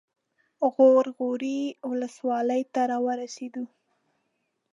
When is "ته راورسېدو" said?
2.73-3.63